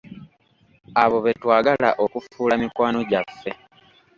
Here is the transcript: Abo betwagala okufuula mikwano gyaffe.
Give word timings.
Abo 1.03 1.17
betwagala 1.25 1.89
okufuula 2.03 2.53
mikwano 2.61 2.99
gyaffe. 3.09 3.51